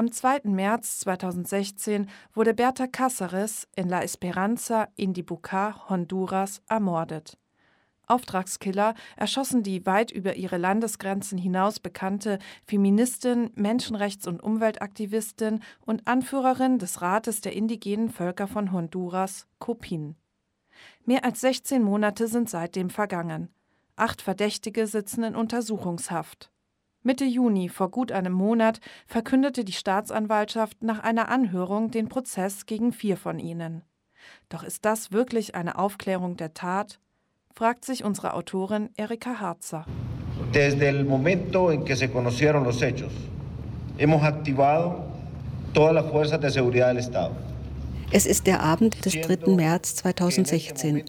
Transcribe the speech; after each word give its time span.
Am 0.00 0.10
2. 0.10 0.44
März 0.44 1.00
2016 1.00 2.08
wurde 2.32 2.54
Berta 2.54 2.84
Cáceres 2.84 3.68
in 3.76 3.86
La 3.86 4.02
Esperanza 4.02 4.88
in 4.96 5.12
Dibucar, 5.12 5.90
Honduras, 5.90 6.62
ermordet. 6.70 7.36
Auftragskiller 8.06 8.94
erschossen 9.16 9.62
die 9.62 9.84
weit 9.84 10.10
über 10.10 10.36
ihre 10.36 10.56
Landesgrenzen 10.56 11.36
hinaus 11.36 11.80
bekannte 11.80 12.38
Feministin, 12.64 13.50
Menschenrechts- 13.56 14.26
und 14.26 14.42
Umweltaktivistin 14.42 15.60
und 15.84 16.06
Anführerin 16.06 16.78
des 16.78 17.02
Rates 17.02 17.42
der 17.42 17.52
indigenen 17.52 18.08
Völker 18.08 18.48
von 18.48 18.72
Honduras, 18.72 19.48
Copin. 19.58 20.16
Mehr 21.04 21.26
als 21.26 21.42
16 21.42 21.82
Monate 21.82 22.26
sind 22.26 22.48
seitdem 22.48 22.88
vergangen. 22.88 23.50
Acht 23.96 24.22
Verdächtige 24.22 24.86
sitzen 24.86 25.24
in 25.24 25.36
Untersuchungshaft. 25.36 26.50
Mitte 27.02 27.24
Juni, 27.24 27.70
vor 27.70 27.90
gut 27.90 28.12
einem 28.12 28.34
Monat, 28.34 28.80
verkündete 29.06 29.64
die 29.64 29.72
Staatsanwaltschaft 29.72 30.82
nach 30.82 30.98
einer 30.98 31.30
Anhörung 31.30 31.90
den 31.90 32.08
Prozess 32.08 32.66
gegen 32.66 32.92
vier 32.92 33.16
von 33.16 33.38
ihnen. 33.38 33.82
Doch 34.50 34.62
ist 34.62 34.84
das 34.84 35.10
wirklich 35.10 35.54
eine 35.54 35.78
Aufklärung 35.78 36.36
der 36.36 36.52
Tat? 36.52 37.00
fragt 37.54 37.84
sich 37.84 38.04
unsere 38.04 38.34
Autorin 38.34 38.90
Erika 38.96 39.40
Harzer. 39.40 39.86
Desde 40.52 40.88
el 40.88 41.04
momento 41.04 41.70
en 41.70 41.84
que 41.84 41.96
se 41.96 42.08
conocieron 42.08 42.64
los 42.64 42.82
hechos, 42.82 43.12
hemos 43.98 44.22
activado 44.22 45.04
todas 45.72 45.94
las 45.94 46.06
fuerzas 46.10 46.40
de 46.40 46.50
seguridad 46.50 46.88
del 46.88 46.98
Estado. 46.98 47.34
Es 48.12 48.26
ist 48.26 48.46
der 48.46 48.60
Abend 48.62 49.04
des 49.04 49.20
3. 49.20 49.54
März 49.54 49.94
2016. 49.96 51.04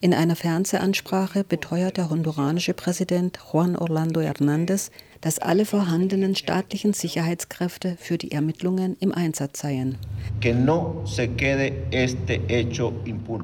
In 0.00 0.14
einer 0.14 0.36
Fernsehansprache 0.36 1.44
beteuert 1.44 1.96
der 1.96 2.10
honduranische 2.10 2.74
Präsident 2.74 3.38
Juan 3.52 3.76
Orlando 3.76 4.20
Hernández, 4.20 4.90
dass 5.26 5.40
alle 5.40 5.64
vorhandenen 5.64 6.36
staatlichen 6.36 6.92
Sicherheitskräfte 6.92 7.96
für 7.98 8.16
die 8.16 8.30
Ermittlungen 8.30 8.96
im 9.00 9.10
Einsatz 9.10 9.58
seien. 9.58 9.98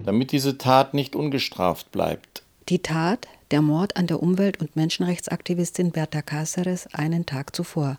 Damit 0.07 0.31
diese 0.31 0.59
Tat 0.59 0.95
nicht 0.95 1.17
ungestraft 1.17 1.91
bleibt. 1.91 2.45
Die 2.69 2.79
Tat, 2.79 3.27
der 3.51 3.63
Mord 3.63 3.97
an 3.97 4.07
der 4.07 4.23
Umwelt- 4.23 4.61
und 4.61 4.77
Menschenrechtsaktivistin 4.77 5.91
Berta 5.91 6.21
Cáceres 6.21 6.87
einen 6.93 7.27
Tag 7.27 7.57
zuvor. 7.57 7.99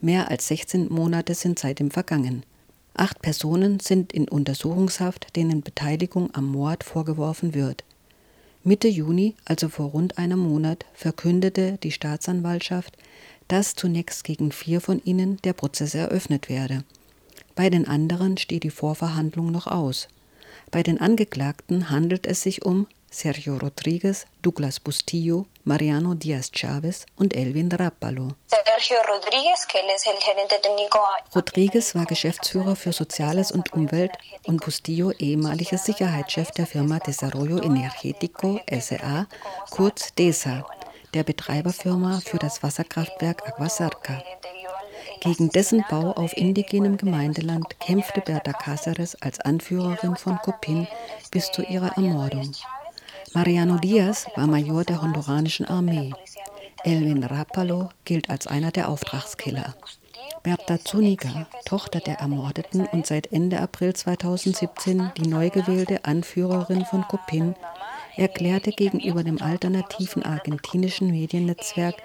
Mehr 0.00 0.30
als 0.30 0.48
16 0.48 0.90
Monate 0.90 1.34
sind 1.34 1.58
seitdem 1.58 1.90
vergangen. 1.90 2.42
Acht 2.94 3.20
Personen 3.20 3.80
sind 3.80 4.14
in 4.14 4.30
Untersuchungshaft, 4.30 5.36
denen 5.36 5.60
Beteiligung 5.60 6.30
am 6.34 6.46
Mord 6.46 6.84
vorgeworfen 6.84 7.52
wird. 7.52 7.84
Mitte 8.66 8.88
Juni, 8.88 9.34
also 9.44 9.68
vor 9.68 9.90
rund 9.90 10.16
einem 10.16 10.38
Monat, 10.38 10.86
verkündete 10.94 11.78
die 11.82 11.92
Staatsanwaltschaft, 11.92 12.96
dass 13.46 13.74
zunächst 13.74 14.24
gegen 14.24 14.52
vier 14.52 14.80
von 14.80 15.02
ihnen 15.04 15.36
der 15.44 15.52
Prozess 15.52 15.94
eröffnet 15.94 16.48
werde. 16.48 16.82
Bei 17.54 17.68
den 17.68 17.86
anderen 17.86 18.38
steht 18.38 18.62
die 18.62 18.70
Vorverhandlung 18.70 19.52
noch 19.52 19.66
aus. 19.66 20.08
Bei 20.70 20.82
den 20.82 20.98
Angeklagten 20.98 21.90
handelt 21.90 22.26
es 22.26 22.42
sich 22.42 22.64
um 22.64 22.86
Sergio 23.10 23.58
Rodriguez, 23.58 24.26
Douglas 24.40 24.80
Bustillo, 24.80 25.46
Mariano 25.64 26.12
Diaz 26.12 26.50
Chavez 26.52 27.06
und 27.16 27.34
Elvin 27.34 27.72
Rappalo. 27.72 28.28
Rodriguez 31.34 31.94
war 31.94 32.04
Geschäftsführer 32.04 32.76
für 32.76 32.92
Soziales 32.92 33.50
und 33.50 33.72
Umwelt 33.72 34.12
und 34.46 34.62
Bustillo 34.62 35.10
ehemaliger 35.12 35.78
Sicherheitschef 35.78 36.50
der 36.50 36.66
Firma 36.66 36.98
Desarrollo 36.98 37.56
Energético 37.56 38.60
SA, 38.78 39.26
kurz 39.70 40.14
DESA, 40.14 40.66
der 41.14 41.22
Betreiberfirma 41.22 42.20
für 42.22 42.38
das 42.38 42.62
Wasserkraftwerk 42.62 43.48
Aguasarca. 43.48 44.22
Gegen 45.20 45.48
dessen 45.48 45.82
Bau 45.88 46.12
auf 46.12 46.36
indigenem 46.36 46.98
Gemeindeland 46.98 47.80
kämpfte 47.80 48.20
Berta 48.20 48.50
Cáceres 48.50 49.16
als 49.22 49.40
Anführerin 49.40 50.16
von 50.16 50.36
Copin 50.38 50.86
bis 51.30 51.50
zu 51.50 51.62
ihrer 51.62 51.96
Ermordung. 51.96 52.52
Mariano 53.34 53.78
Diaz 53.78 54.26
war 54.36 54.46
Major 54.46 54.84
der 54.84 55.02
honduranischen 55.02 55.66
Armee. 55.66 56.12
Elvin 56.84 57.24
Rapalo 57.24 57.88
gilt 58.04 58.30
als 58.30 58.46
einer 58.46 58.70
der 58.70 58.88
Auftragskiller. 58.88 59.74
Berta 60.44 60.78
Zuniga, 60.78 61.48
Tochter 61.64 61.98
der 61.98 62.20
Ermordeten 62.20 62.86
und 62.86 63.06
seit 63.06 63.32
Ende 63.32 63.60
April 63.60 63.92
2017 63.92 65.10
die 65.16 65.26
neu 65.26 65.50
gewählte 65.50 66.04
Anführerin 66.04 66.84
von 66.84 67.02
Copin, 67.08 67.56
erklärte 68.16 68.70
gegenüber 68.70 69.24
dem 69.24 69.42
alternativen 69.42 70.22
argentinischen 70.22 71.10
Mediennetzwerk 71.10 71.96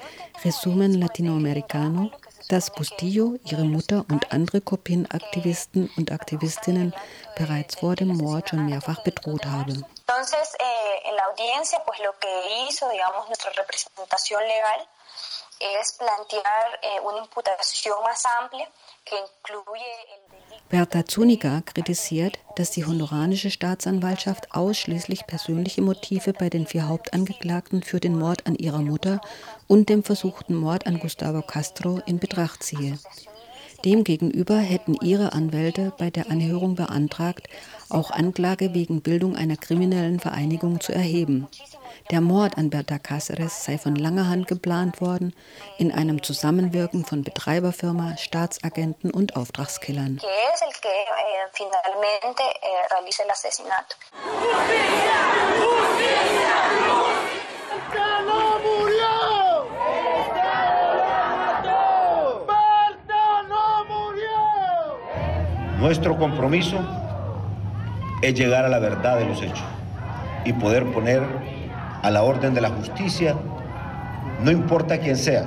Resumen 0.44 0.96
Latinoamericano, 0.96 2.10
dass 2.48 2.74
Bustillo 2.74 3.38
ihre 3.46 3.66
Mutter 3.66 4.04
und 4.10 4.32
andere 4.32 4.62
Copin-Aktivisten 4.62 5.92
und 5.96 6.12
Aktivistinnen 6.12 6.92
bereits 7.38 7.76
vor 7.76 7.96
dem 7.96 8.18
Mord 8.18 8.50
schon 8.50 8.66
mehrfach 8.66 9.04
bedroht 9.04 9.46
habe. 9.46 9.84
Entonces, 10.20 10.54
eh, 10.60 11.10
en 11.10 11.16
la 11.16 11.24
audiencia, 11.32 11.82
pues 11.86 11.98
lo 12.00 12.12
que 12.20 12.68
hizo, 12.68 12.90
digamos, 12.90 13.26
nuestra 13.28 13.52
representación 13.52 14.42
legal 14.44 14.86
es 15.62 15.94
plantear 15.94 16.80
eh, 16.82 17.00
una 17.04 17.20
imputación 17.20 17.96
más 18.04 18.26
amplia 18.26 18.70
que 19.06 19.16
incluye 19.18 19.86
el 20.14 20.30
Berta 20.70 21.06
Zuniga 21.06 21.64
kritisiert, 21.66 22.38
dass 22.58 22.72
die 22.72 22.84
honduranische 22.84 23.50
Staatsanwaltschaft 23.50 24.54
ausschließlich 24.54 25.26
persönliche 25.26 25.82
Motive 25.82 26.34
bei 26.34 26.50
den 26.50 26.68
vier 26.68 26.90
Hauptangeklagten 26.90 27.82
für 27.82 28.02
den 28.02 28.20
Mord 28.20 28.46
an 28.46 28.56
ihrer 28.56 28.80
Mutter 28.80 29.22
und 29.68 29.88
dem 29.88 30.04
versuchten 30.04 30.54
Mord 30.54 30.86
an 30.86 31.00
Gustavo 31.00 31.42
Castro 31.42 32.02
in 32.06 32.20
Betracht 32.20 32.62
ziehe. 32.62 33.00
Demgegenüber 33.86 34.58
hätten 34.58 34.96
ihre 35.02 35.34
Anwälte 35.34 35.94
bei 35.98 36.10
der 36.10 36.30
Anhörung 36.30 36.76
beantragt, 36.76 37.48
auch 37.90 38.12
Anklage 38.12 38.74
wegen 38.74 39.02
Bildung 39.02 39.36
einer 39.36 39.56
kriminellen 39.56 40.20
Vereinigung 40.20 40.80
zu 40.82 40.94
erheben. 40.94 41.48
Der 42.12 42.22
Mord 42.22 42.58
an 42.58 42.70
Berta 42.70 42.96
Cáceres 42.96 43.64
sei 43.64 43.78
von 43.78 43.96
langer 43.96 44.28
Hand 44.28 44.48
geplant 44.48 45.00
worden, 45.00 45.34
in 45.78 45.92
einem 45.92 46.24
Zusammenwirken 46.24 47.06
von 47.06 47.24
Betreiberfirma, 47.24 48.18
Staatsagenten 48.18 49.12
und 49.12 49.36
Auftragskillern. 49.36 50.20
Nuestro 65.80 66.18
compromiso 66.18 66.78
es 68.22 68.34
llegar 68.34 68.66
a 68.66 68.70
la 68.70 68.80
verdad 68.80 69.18
de 69.18 69.26
los 69.26 69.42
hechos 69.42 69.64
y 70.44 70.52
poder 70.52 70.86
poner 70.92 71.24
a 72.02 72.12
la 72.12 72.22
orden 72.24 72.54
de 72.54 72.60
la 72.60 72.70
justicia, 72.70 73.34
no 74.44 74.52
importa 74.52 74.98
quién 74.98 75.16
sea, 75.16 75.46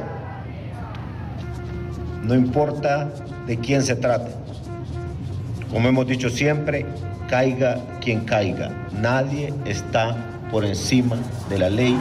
no 2.23 2.35
importa 2.35 3.11
de 3.47 3.59
quién 3.59 3.83
se 3.83 3.95
trate. 3.95 4.31
Como 5.71 5.89
hemos 5.89 6.07
dicho 6.07 6.31
siempre, 6.31 6.87
caiga 7.29 7.77
quien 8.01 8.21
caiga, 8.21 8.71
nadie 8.91 9.53
está 9.67 10.17
por 10.51 10.65
encima 10.65 11.17
de 11.51 11.59
la 11.59 11.69
ley. 11.69 11.99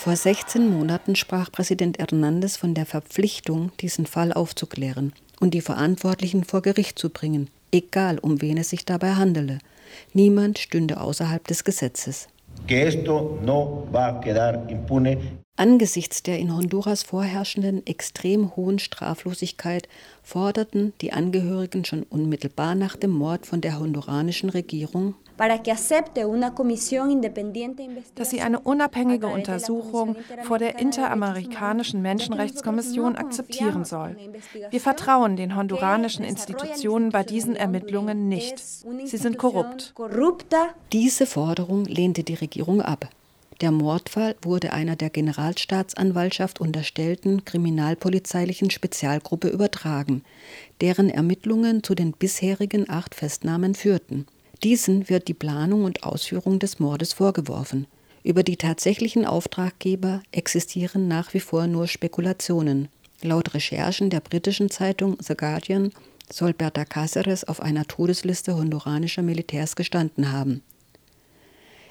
Vor 0.00 0.16
16 0.16 0.66
Monaten 0.66 1.14
sprach 1.14 1.52
Präsident 1.52 1.98
Hernandez 1.98 2.56
von 2.56 2.72
der 2.72 2.86
Verpflichtung, 2.86 3.70
diesen 3.80 4.06
Fall 4.06 4.32
aufzuklären 4.32 5.12
und 5.40 5.52
die 5.52 5.60
Verantwortlichen 5.60 6.44
vor 6.44 6.62
Gericht 6.62 6.98
zu 6.98 7.10
bringen, 7.10 7.50
egal 7.70 8.18
um 8.18 8.40
wen 8.40 8.56
es 8.56 8.70
sich 8.70 8.86
dabei 8.86 9.16
handele. 9.16 9.58
Niemand 10.14 10.58
stünde 10.58 11.02
außerhalb 11.02 11.46
des 11.46 11.64
Gesetzes. 11.64 12.28
Angesichts 15.56 16.22
der 16.22 16.38
in 16.38 16.56
Honduras 16.56 17.02
vorherrschenden 17.02 17.86
extrem 17.86 18.56
hohen 18.56 18.78
Straflosigkeit 18.78 19.86
forderten 20.22 20.94
die 21.02 21.12
Angehörigen 21.12 21.84
schon 21.84 22.04
unmittelbar 22.04 22.74
nach 22.74 22.96
dem 22.96 23.10
Mord 23.10 23.44
von 23.44 23.60
der 23.60 23.78
honduranischen 23.78 24.48
Regierung 24.48 25.14
dass 28.14 28.30
sie 28.30 28.40
eine 28.40 28.60
unabhängige 28.60 29.26
Untersuchung 29.26 30.16
vor 30.42 30.58
der 30.58 30.78
Interamerikanischen 30.78 32.02
Menschenrechtskommission 32.02 33.16
akzeptieren 33.16 33.84
soll. 33.84 34.16
Wir 34.70 34.80
vertrauen 34.80 35.36
den 35.36 35.56
honduranischen 35.56 36.24
Institutionen 36.24 37.10
bei 37.10 37.22
diesen 37.22 37.56
Ermittlungen 37.56 38.28
nicht. 38.28 38.58
Sie 38.58 39.16
sind 39.16 39.38
korrupt. 39.38 39.94
Diese 40.92 41.26
Forderung 41.26 41.84
lehnte 41.86 42.22
die 42.22 42.34
Regierung 42.34 42.82
ab. 42.82 43.08
Der 43.60 43.70
Mordfall 43.70 44.36
wurde 44.40 44.72
einer 44.72 44.96
der 44.96 45.10
Generalstaatsanwaltschaft 45.10 46.60
unterstellten 46.60 47.44
kriminalpolizeilichen 47.44 48.70
Spezialgruppe 48.70 49.48
übertragen, 49.48 50.24
deren 50.80 51.10
Ermittlungen 51.10 51.82
zu 51.82 51.94
den 51.94 52.12
bisherigen 52.12 52.88
acht 52.88 53.14
Festnahmen 53.14 53.74
führten. 53.74 54.26
Diesen 54.62 55.08
wird 55.08 55.28
die 55.28 55.34
Planung 55.34 55.84
und 55.84 56.04
Ausführung 56.04 56.58
des 56.58 56.78
Mordes 56.78 57.14
vorgeworfen. 57.14 57.86
Über 58.22 58.42
die 58.42 58.56
tatsächlichen 58.56 59.24
Auftraggeber 59.24 60.22
existieren 60.32 61.08
nach 61.08 61.32
wie 61.32 61.40
vor 61.40 61.66
nur 61.66 61.88
Spekulationen. 61.88 62.88
Laut 63.22 63.54
Recherchen 63.54 64.10
der 64.10 64.20
britischen 64.20 64.68
Zeitung 64.68 65.16
The 65.18 65.34
Guardian 65.34 65.92
soll 66.30 66.52
Berta 66.52 66.82
Cáceres 66.82 67.46
auf 67.46 67.60
einer 67.60 67.86
Todesliste 67.86 68.54
honduranischer 68.54 69.22
Militärs 69.22 69.76
gestanden 69.76 70.30
haben. 70.30 70.62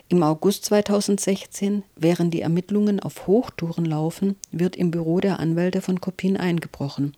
Im 0.08 0.22
August 0.22 0.66
2016, 0.66 1.84
während 1.96 2.34
die 2.34 2.42
Ermittlungen 2.42 3.00
auf 3.00 3.26
Hochtouren 3.26 3.86
laufen, 3.86 4.36
wird 4.52 4.76
im 4.76 4.92
Büro 4.92 5.20
der 5.20 5.40
Anwälte 5.40 5.82
von 5.82 6.02
Copin 6.02 6.38
eingebrochen. 6.38 7.16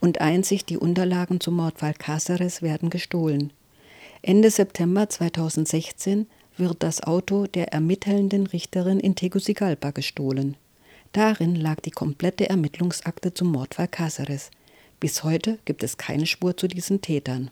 Und 0.00 0.20
einzig 0.20 0.64
die 0.64 0.76
Unterlagen 0.76 1.40
zum 1.40 1.54
Mordfall 1.54 1.92
Cáceres 1.92 2.62
werden 2.62 2.90
gestohlen. 2.90 3.52
Ende 4.24 4.52
September 4.52 5.08
2016 5.08 6.28
wird 6.56 6.84
das 6.84 7.02
Auto 7.02 7.48
der 7.48 7.72
ermittelnden 7.72 8.46
Richterin 8.46 9.00
in 9.00 9.16
Tegucigalpa 9.16 9.90
gestohlen. 9.90 10.56
Darin 11.10 11.56
lag 11.56 11.80
die 11.80 11.90
komplette 11.90 12.48
Ermittlungsakte 12.48 13.34
zum 13.34 13.50
Mordfall 13.50 13.86
Cáceres. 13.86 14.50
Bis 15.00 15.24
heute 15.24 15.58
gibt 15.64 15.82
es 15.82 15.96
keine 15.96 16.26
Spur 16.26 16.56
zu 16.56 16.68
diesen 16.68 17.00
Tätern. 17.00 17.50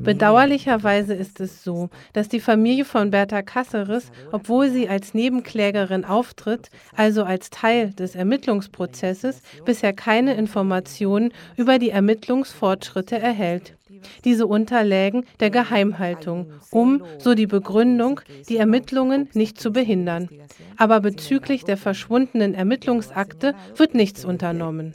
Bedauerlicherweise 0.00 1.14
ist 1.14 1.40
es 1.40 1.62
so, 1.62 1.90
dass 2.12 2.28
die 2.28 2.40
Familie 2.40 2.84
von 2.84 3.10
Berta 3.10 3.40
Cáceres, 3.40 4.10
obwohl 4.32 4.70
sie 4.70 4.88
als 4.88 5.12
Nebenklägerin 5.12 6.04
auftritt, 6.04 6.70
also 6.96 7.24
als 7.24 7.50
Teil 7.50 7.92
des 7.92 8.14
Ermittlungsprozesses, 8.14 9.42
bisher 9.64 9.92
keine 9.92 10.34
Informationen 10.34 11.32
über 11.56 11.78
die 11.78 11.90
Ermittlungsfortschritte 11.90 13.18
erhält. 13.18 13.76
Diese 14.24 14.46
unterlägen 14.46 15.24
der 15.40 15.50
Geheimhaltung, 15.50 16.52
um, 16.70 17.04
so 17.18 17.34
die 17.34 17.46
Begründung, 17.46 18.20
die 18.48 18.56
Ermittlungen 18.56 19.28
nicht 19.34 19.60
zu 19.60 19.70
behindern. 19.70 20.28
Aber 20.76 21.00
bezüglich 21.00 21.64
der 21.64 21.76
verschwundenen 21.76 22.54
Ermittlungsakte 22.54 23.54
wird 23.76 23.94
nichts 23.94 24.24
unternommen 24.24 24.92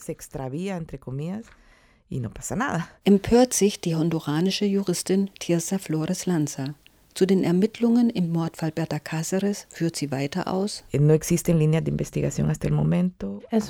y 2.09 2.19
no 2.19 2.29
pasa 2.29 2.55
nada. 2.55 2.89
Empört 3.03 3.53
sich 3.53 3.81
die 3.81 3.95
honduranische 3.95 4.65
Juristin 4.65 5.29
Tirsa 5.39 5.77
Flores 5.77 6.25
Lanza. 6.25 6.75
Zu 7.17 7.25
den 7.25 7.43
Ermittlungen 7.43 8.11
im 8.11 8.31
Mordfall 8.31 8.71
Berta 8.71 8.97
Cáceres 8.97 9.65
führt 9.69 9.95
sie 9.95 10.11
weiter 10.11 10.53
aus. 10.53 10.83
Es 10.91 11.01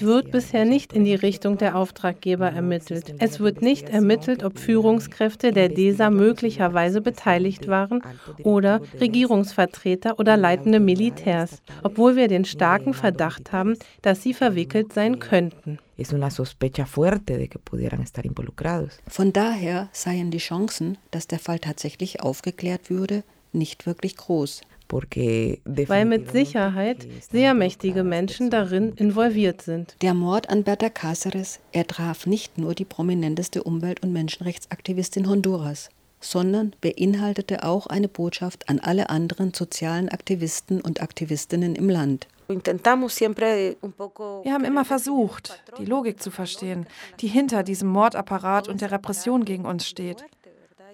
wird 0.01 0.31
bisher 0.31 0.65
nicht 0.65 0.91
in 0.91 1.05
die 1.05 1.15
Richtung 1.15 1.57
der 1.57 1.77
Auftraggeber 1.77 2.49
ermittelt. 2.49 3.15
Es 3.19 3.39
wird 3.39 3.61
nicht 3.61 3.87
ermittelt, 3.87 4.43
ob 4.43 4.59
Führungskräfte 4.59 5.53
der 5.53 5.69
DESA 5.69 6.09
möglicherweise 6.09 6.99
beteiligt 6.99 7.69
waren 7.69 8.03
oder 8.43 8.81
Regierungsvertreter 8.99 10.19
oder 10.19 10.35
leitende 10.35 10.81
Militärs, 10.81 11.61
obwohl 11.83 12.17
wir 12.17 12.27
den 12.27 12.43
starken 12.43 12.93
Verdacht 12.93 13.53
haben, 13.53 13.77
dass 14.01 14.21
sie 14.21 14.33
verwickelt 14.33 14.91
sein 14.91 15.19
könnten 15.19 15.79
es 15.97 16.13
una 16.13 16.29
sospecha 16.29 16.85
fuerte 16.85 17.37
de 17.37 17.47
que 17.47 17.59
pudieran 17.59 18.01
estar 18.01 18.25
involucrados. 18.25 18.99
Von 19.07 19.33
daher 19.33 19.89
seien 19.91 20.31
die 20.31 20.37
Chancen, 20.37 20.97
dass 21.11 21.27
der 21.27 21.39
Fall 21.39 21.59
tatsächlich 21.59 22.21
aufgeklärt 22.21 22.89
würde, 22.89 23.23
nicht 23.51 23.85
wirklich 23.85 24.15
groß. 24.15 24.61
Weil 24.89 26.05
mit 26.05 26.31
Sicherheit 26.31 27.05
sehr 27.29 27.53
mächtige 27.53 28.05
Menschen 28.05 28.49
darin 28.49 28.93
involviert 28.93 29.61
sind. 29.61 29.97
Der 30.01 30.13
Mord 30.13 30.49
an 30.49 30.63
Berta 30.63 30.87
Cáceres, 30.87 31.59
er 31.73 31.85
traf 31.87 32.25
nicht 32.25 32.57
nur 32.57 32.73
die 32.73 32.85
prominenteste 32.85 33.63
Umwelt- 33.63 34.01
und 34.01 34.13
Menschenrechtsaktivistin 34.13 35.27
Honduras, 35.27 35.89
sondern 36.21 36.73
beinhaltete 36.79 37.63
auch 37.63 37.87
eine 37.87 38.07
Botschaft 38.07 38.69
an 38.69 38.79
alle 38.79 39.09
anderen 39.09 39.53
sozialen 39.53 40.07
Aktivisten 40.07 40.79
und 40.79 41.01
Aktivistinnen 41.01 41.75
im 41.75 41.89
Land. 41.89 42.27
Wir 42.47 44.53
haben 44.53 44.63
immer 44.63 44.85
versucht, 44.85 45.63
die 45.77 45.85
Logik 45.85 46.21
zu 46.21 46.31
verstehen, 46.31 46.87
die 47.19 47.27
hinter 47.27 47.63
diesem 47.63 47.89
Mordapparat 47.89 48.67
und 48.67 48.81
der 48.81 48.91
Repression 48.91 49.45
gegen 49.45 49.65
uns 49.65 49.87
steht. 49.87 50.23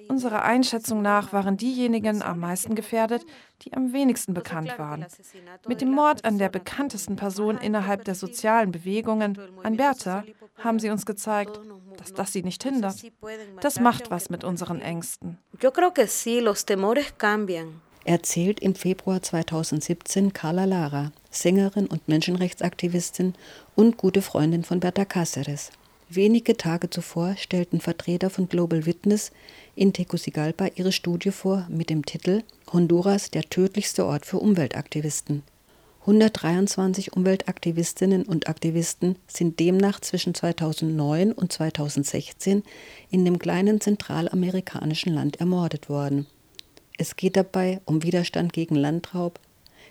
Unserer 0.09 0.43
Einschätzung 0.43 1.01
nach 1.01 1.31
waren 1.31 1.57
diejenigen 1.57 2.21
am 2.21 2.39
meisten 2.39 2.75
gefährdet, 2.75 3.25
die 3.61 3.73
am 3.73 3.93
wenigsten 3.93 4.33
bekannt 4.33 4.77
waren. 4.77 5.05
Mit 5.67 5.81
dem 5.81 5.91
Mord 5.91 6.25
an 6.25 6.37
der 6.37 6.49
bekanntesten 6.49 7.15
Person 7.15 7.57
innerhalb 7.57 8.03
der 8.03 8.15
sozialen 8.15 8.71
Bewegungen, 8.71 9.37
an 9.63 9.77
Bertha, 9.77 10.23
haben 10.57 10.79
sie 10.79 10.89
uns 10.89 11.05
gezeigt, 11.05 11.59
dass 11.97 12.13
das 12.13 12.33
sie 12.33 12.43
nicht 12.43 12.63
hindert. 12.63 12.95
Das 13.61 13.79
macht 13.79 14.11
was 14.11 14.29
mit 14.29 14.43
unseren 14.43 14.81
Ängsten. 14.81 15.37
Creo 15.59 15.91
que 15.91 16.07
sí, 16.07 16.41
los 16.41 16.65
temores 16.65 17.17
cambian 17.17 17.81
erzählt 18.05 18.59
im 18.59 18.75
Februar 18.75 19.21
2017 19.21 20.33
Carla 20.33 20.65
Lara, 20.65 21.11
Sängerin 21.31 21.87
und 21.87 22.07
Menschenrechtsaktivistin 22.07 23.33
und 23.75 23.97
gute 23.97 24.21
Freundin 24.21 24.63
von 24.63 24.79
Berta 24.79 25.03
Cáceres. 25.03 25.69
Wenige 26.09 26.57
Tage 26.57 26.89
zuvor 26.89 27.35
stellten 27.37 27.79
Vertreter 27.79 28.29
von 28.29 28.47
Global 28.47 28.85
Witness 28.85 29.31
in 29.75 29.93
Tegucigalpa 29.93 30.67
ihre 30.75 30.91
Studie 30.91 31.31
vor 31.31 31.65
mit 31.69 31.89
dem 31.89 32.05
Titel 32.05 32.43
Honduras 32.71 33.31
der 33.31 33.43
tödlichste 33.43 34.05
Ort 34.05 34.25
für 34.25 34.37
Umweltaktivisten. 34.37 35.43
123 36.01 37.13
Umweltaktivistinnen 37.13 38.23
und 38.23 38.49
Aktivisten 38.49 39.15
sind 39.25 39.59
demnach 39.59 40.01
zwischen 40.01 40.35
2009 40.35 41.31
und 41.31 41.53
2016 41.53 42.63
in 43.09 43.23
dem 43.23 43.39
kleinen 43.39 43.79
zentralamerikanischen 43.79 45.13
Land 45.13 45.39
ermordet 45.39 45.87
worden. 45.87 46.27
Es 46.97 47.15
geht 47.15 47.35
dabei 47.35 47.81
um 47.85 48.03
Widerstand 48.03 48.53
gegen 48.53 48.75
Landraub, 48.75 49.39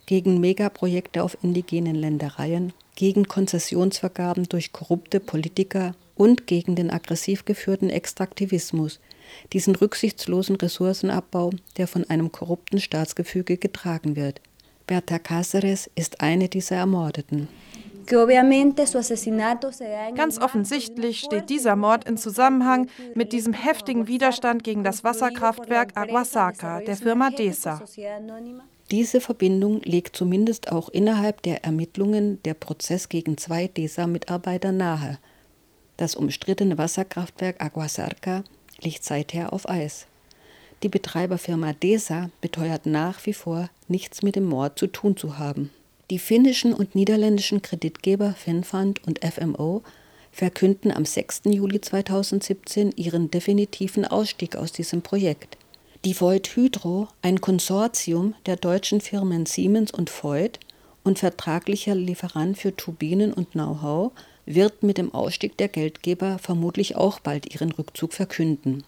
gegen 0.06 0.40
Megaprojekte 0.40 1.22
auf 1.22 1.36
indigenen 1.42 1.96
Ländereien, 1.96 2.72
gegen 2.94 3.26
Konzessionsvergaben 3.26 4.48
durch 4.48 4.72
korrupte 4.72 5.20
Politiker 5.20 5.94
und 6.14 6.46
gegen 6.46 6.76
den 6.76 6.90
aggressiv 6.90 7.44
geführten 7.44 7.90
Extraktivismus, 7.90 9.00
diesen 9.52 9.74
rücksichtslosen 9.74 10.56
Ressourcenabbau, 10.56 11.50
der 11.76 11.88
von 11.88 12.08
einem 12.08 12.30
korrupten 12.30 12.80
Staatsgefüge 12.80 13.56
getragen 13.56 14.16
wird. 14.16 14.40
Berta 14.86 15.16
Cáceres 15.16 15.88
ist 15.94 16.20
eine 16.20 16.48
dieser 16.48 16.76
Ermordeten. 16.76 17.48
Ganz 20.14 20.38
offensichtlich 20.38 21.20
steht 21.20 21.50
dieser 21.50 21.76
Mord 21.76 22.04
in 22.08 22.16
Zusammenhang 22.16 22.88
mit 23.14 23.32
diesem 23.32 23.52
heftigen 23.52 24.06
Widerstand 24.08 24.64
gegen 24.64 24.84
das 24.84 25.04
Wasserkraftwerk 25.04 25.96
Aguasaca 25.96 26.80
der 26.80 26.96
Firma 26.96 27.30
DESA. 27.30 27.82
Diese 28.90 29.20
Verbindung 29.20 29.80
legt 29.82 30.16
zumindest 30.16 30.70
auch 30.70 30.88
innerhalb 30.88 31.42
der 31.42 31.64
Ermittlungen 31.64 32.42
der 32.42 32.54
Prozess 32.54 33.08
gegen 33.08 33.38
zwei 33.38 33.66
DESA-Mitarbeiter 33.68 34.72
nahe. 34.72 35.18
Das 35.96 36.14
umstrittene 36.14 36.78
Wasserkraftwerk 36.78 37.62
Aguasarca 37.62 38.44
liegt 38.80 39.04
seither 39.04 39.52
auf 39.52 39.68
Eis. 39.68 40.06
Die 40.82 40.88
Betreiberfirma 40.88 41.72
DESA 41.74 42.30
beteuert 42.40 42.86
nach 42.86 43.24
wie 43.24 43.34
vor, 43.34 43.70
nichts 43.88 44.22
mit 44.22 44.36
dem 44.36 44.44
Mord 44.44 44.78
zu 44.78 44.88
tun 44.88 45.16
zu 45.16 45.38
haben. 45.38 45.70
Die 46.12 46.18
finnischen 46.18 46.74
und 46.74 46.94
niederländischen 46.94 47.62
Kreditgeber 47.62 48.34
Finnfund 48.34 49.00
und 49.06 49.24
FMO 49.24 49.82
verkünden 50.30 50.92
am 50.92 51.06
6. 51.06 51.44
Juli 51.46 51.80
2017 51.80 52.92
ihren 52.96 53.30
definitiven 53.30 54.04
Ausstieg 54.04 54.54
aus 54.54 54.72
diesem 54.72 55.00
Projekt. 55.00 55.56
Die 56.04 56.20
Voith 56.20 56.54
Hydro, 56.54 57.08
ein 57.22 57.40
Konsortium 57.40 58.34
der 58.44 58.56
deutschen 58.56 59.00
Firmen 59.00 59.46
Siemens 59.46 59.90
und 59.90 60.10
Voith 60.10 60.60
und 61.02 61.18
vertraglicher 61.18 61.94
Lieferant 61.94 62.58
für 62.58 62.76
Turbinen 62.76 63.32
und 63.32 63.52
Know-how, 63.52 64.12
wird 64.44 64.82
mit 64.82 64.98
dem 64.98 65.14
Ausstieg 65.14 65.56
der 65.56 65.68
Geldgeber 65.68 66.38
vermutlich 66.38 66.94
auch 66.94 67.20
bald 67.20 67.54
ihren 67.54 67.72
Rückzug 67.72 68.12
verkünden. 68.12 68.84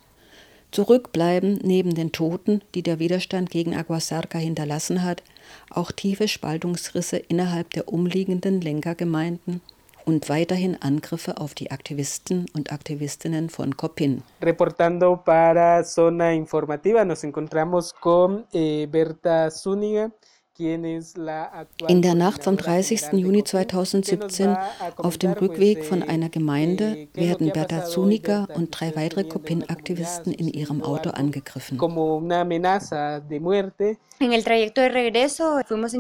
Zurückbleiben 0.75 1.61
neben 1.63 1.95
den 1.95 2.11
Toten, 2.11 2.61
die 2.75 2.83
der 2.83 2.99
Widerstand 2.99 3.49
gegen 3.49 3.77
Aguasarca 3.77 4.39
hinterlassen 4.39 5.05
hat, 5.05 5.23
auch 5.71 5.93
tiefe 5.93 6.27
Spaltungsrisse 6.27 7.17
innerhalb 7.17 7.71
der 7.71 7.87
umliegenden 7.87 8.61
Lenkergemeinden 8.61 9.61
und 10.05 10.29
weiterhin 10.29 10.77
Angriffe 10.83 11.39
auf 11.39 11.55
die 11.55 11.71
Aktivisten 11.71 12.47
und 12.57 12.73
Aktivistinnen 12.73 13.51
von 13.51 13.77
Copin. 13.77 14.25
Reportando 14.43 15.17
para 15.25 15.85
Zona 15.85 16.33
Informativa 16.33 17.05
nos 17.05 17.23
encontramos 17.23 17.95
con 17.95 18.45
eh, 18.53 18.89
Berta 18.91 19.53
Zúñiga. 19.53 20.11
In 20.57 22.03
der 22.03 22.15
Nacht 22.15 22.45
vom 22.45 22.57
30. 22.57 23.13
Juni 23.13 23.43
2017 23.43 24.57
auf 24.97 25.19
dem 25.19 25.33
Rückweg 25.33 25.85
von 25.85 26.05
einer 26.05 26.29
Gemeinde 26.29 27.09
werden 27.13 27.51
Berta 27.53 27.85
Zuniga 27.85 28.47
und 28.55 28.71
drei 28.71 28.95
weitere 28.95 29.25
Copin-Aktivisten 29.25 30.33
in 30.33 30.47
ihrem 30.47 30.83
Auto 30.83 31.11
angegriffen. 31.11 31.77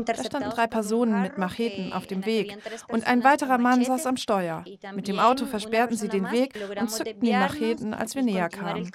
Da 0.04 0.24
standen 0.24 0.50
drei 0.50 0.66
Personen 0.68 1.20
mit 1.22 1.36
Macheten 1.36 1.92
auf 1.92 2.06
dem 2.06 2.24
Weg 2.24 2.56
und 2.88 3.06
ein 3.08 3.24
weiterer 3.24 3.58
Mann 3.58 3.84
saß 3.84 4.06
am 4.06 4.16
Steuer. 4.16 4.64
Mit 4.94 5.08
dem 5.08 5.18
Auto 5.18 5.46
versperrten 5.46 5.96
sie 5.96 6.08
den 6.08 6.30
Weg 6.30 6.54
und 6.80 6.90
zückten 6.90 7.20
die 7.20 7.32
Macheten, 7.32 7.92
als 7.92 8.14
wir 8.14 8.22
näher 8.22 8.48
kamen. 8.48 8.88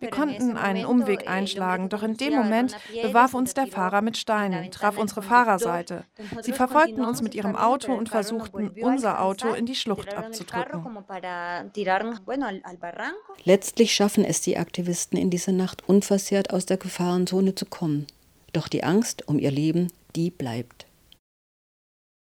Wir 0.00 0.10
konnten 0.10 0.56
einen 0.56 0.86
Umweg 0.86 1.28
einschlagen, 1.28 1.90
doch 1.90 2.02
in 2.02 2.16
dem 2.16 2.34
Moment 2.34 2.74
bewarf 3.02 3.34
uns 3.34 3.52
der 3.52 3.66
Fahrer 3.66 4.00
mit 4.00 4.16
Steinen, 4.16 4.70
traf 4.70 4.96
unsere 5.02 5.22
Fahrerseite. 5.22 6.04
Sie 6.40 6.52
verfolgten 6.52 7.04
uns 7.04 7.20
mit 7.20 7.34
ihrem 7.34 7.56
Auto 7.56 7.92
und 7.92 8.08
versuchten, 8.08 8.70
unser 8.80 9.22
Auto 9.22 9.52
in 9.52 9.66
die 9.66 9.74
Schlucht 9.74 10.14
abzudrücken. 10.14 10.86
Letztlich 13.44 13.94
schaffen 13.94 14.24
es 14.24 14.40
die 14.40 14.56
Aktivisten 14.56 15.18
in 15.18 15.30
dieser 15.30 15.52
Nacht 15.52 15.88
unversehrt 15.88 16.52
aus 16.52 16.64
der 16.64 16.78
Gefahrenzone 16.78 17.54
zu 17.54 17.66
kommen. 17.66 18.06
Doch 18.52 18.68
die 18.68 18.84
Angst 18.84 19.28
um 19.28 19.38
ihr 19.38 19.50
Leben, 19.50 19.92
die 20.14 20.30
bleibt. 20.30 20.86